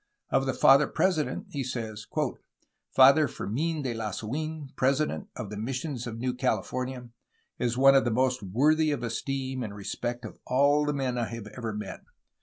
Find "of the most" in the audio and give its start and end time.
7.93-8.41